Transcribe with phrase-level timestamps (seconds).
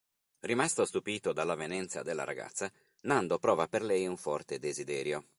[0.39, 5.23] Rimasto stupito dall'avvenenza della ragazza Nando prova per lei un forte desiderio.